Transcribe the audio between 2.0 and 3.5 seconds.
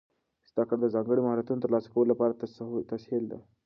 لپاره تسهیل ده.